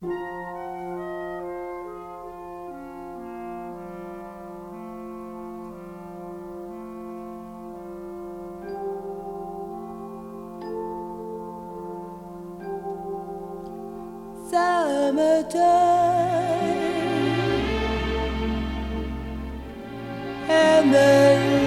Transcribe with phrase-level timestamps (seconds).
[0.00, 0.06] Ça
[15.12, 15.58] me donne.
[20.48, 21.57] Amen.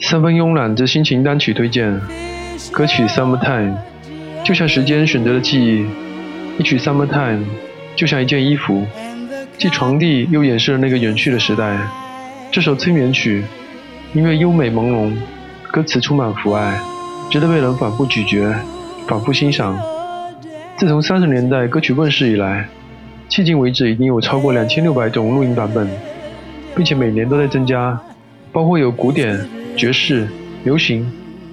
[0.00, 2.00] 三分慵懒之心情单曲推荐，
[2.70, 3.72] 歌曲《Summertime》
[4.44, 5.86] 就像时间选择了记忆，
[6.58, 7.38] 一曲《Summertime》
[7.96, 8.84] 就像一件衣服，
[9.56, 11.78] 既传递又掩饰了那个远去的时代。
[12.52, 13.42] 这首催眠曲，
[14.12, 15.12] 音乐优美朦胧，
[15.72, 16.78] 歌词充满父爱，
[17.30, 18.54] 值得被人反复咀嚼、
[19.08, 19.78] 反复欣赏。
[20.76, 22.68] 自从三十年代歌曲问世以来，
[23.30, 25.88] 迄今为止已经有超过两千六百种录音版本，
[26.76, 27.98] 并且每年都在增加，
[28.52, 29.48] 包括有古典。
[29.76, 30.26] 爵士、
[30.64, 31.06] 流行，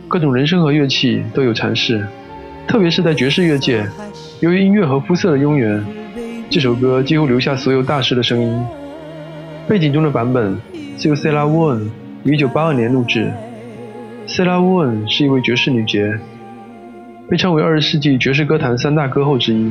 [0.08, 2.05] 各种人声和乐器都有尝试，
[2.66, 3.86] 特别是在爵士乐界，
[4.40, 5.85] 由于音乐和肤色的渊源，
[6.49, 8.63] 这首歌几乎留下所有大师的声音。
[9.68, 10.57] 背景中的版本
[10.98, 11.90] 是由 Sarah Vaughan
[12.24, 13.30] 于1982年录制。
[14.26, 16.18] Sarah Vaughan 是一位爵士女杰，
[17.30, 19.70] 被称为二十世纪爵士歌坛三大歌后之一。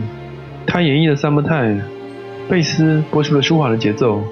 [0.67, 1.81] 她演绎的《Summertime》，
[2.51, 4.23] 贝斯播出了舒缓的节奏，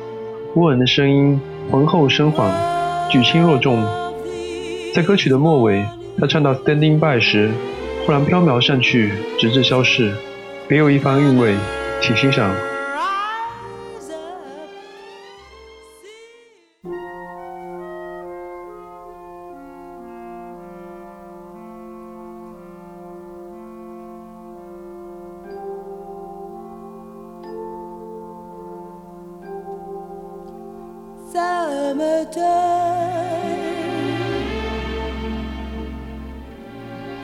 [0.56, 1.40] 沃恩的声音
[1.70, 2.52] 浑厚深缓，
[3.08, 3.82] 举轻若重。
[4.92, 5.84] 在歌曲的末尾，
[6.18, 7.48] 他唱到 “Standing by” 时，
[8.04, 10.12] 忽然飘渺散去，直至消逝，
[10.66, 11.54] 别有一番韵味，
[12.00, 12.52] 请欣赏。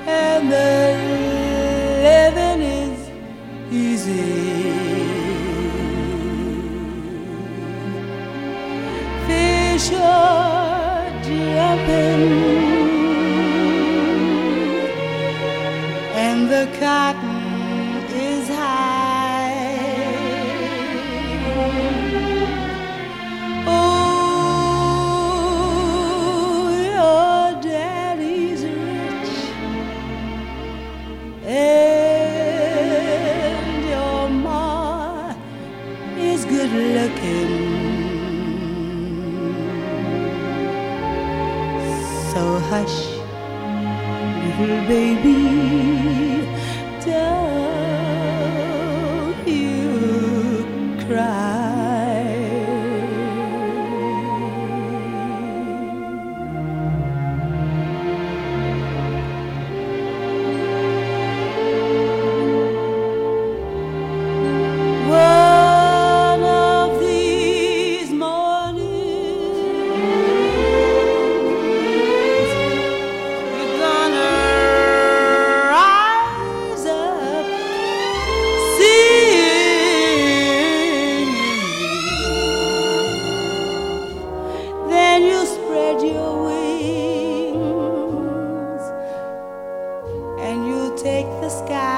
[0.07, 0.97] and the
[2.07, 3.11] living is
[3.73, 4.47] easy.
[9.27, 12.23] Fish are jumping,
[16.15, 17.36] and the cotton.
[42.69, 42.99] Hush,
[44.59, 46.36] little baby,
[91.47, 91.96] the sky.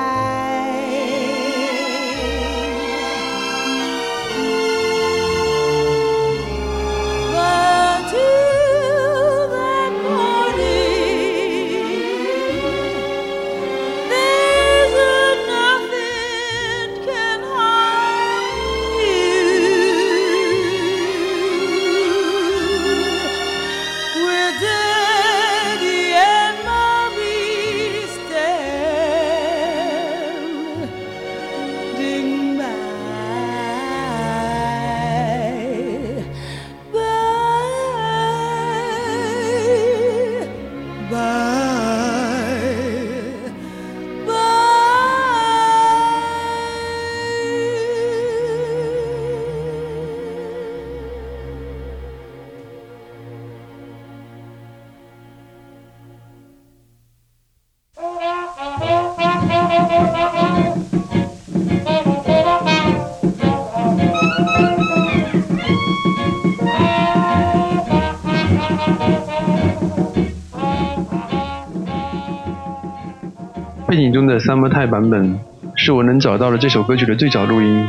[73.86, 75.41] 背景中的 Summertime 版本
[75.74, 77.86] 是我能找到的这首歌曲的最早录音，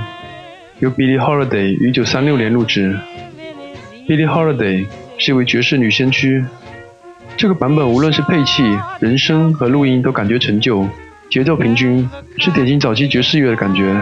[0.80, 2.98] 由 Billie Holiday 于1936年录制。
[4.08, 4.88] Billie Holiday
[5.18, 6.44] 是一位爵士女先驱，
[7.38, 8.64] 这个版本无论是配器、
[9.00, 10.88] 人声和录音都感觉陈旧，
[11.30, 13.94] 节奏平均，是典型早期爵士乐的感觉。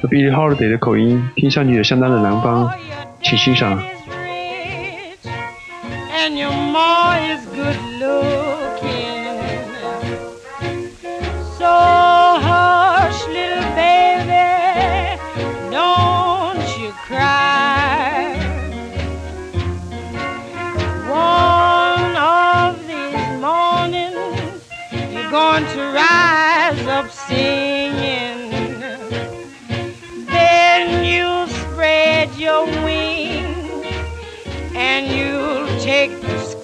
[0.00, 2.70] 和 Billie Holiday 的口音听上去也相当的南方，
[3.22, 3.82] 请欣赏。
[6.12, 8.37] and your ma is good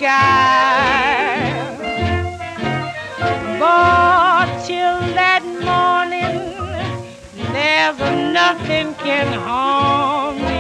[0.05, 1.77] sky.
[3.59, 6.37] But till that morning,
[7.53, 7.99] there's
[8.33, 10.54] nothing can harm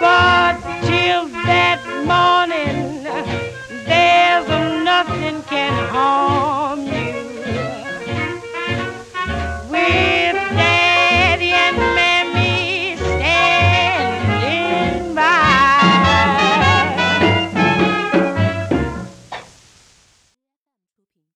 [0.00, 0.54] But
[0.86, 1.80] till that
[2.12, 3.02] morning,
[3.90, 4.48] there's
[4.84, 6.67] nothing can harm.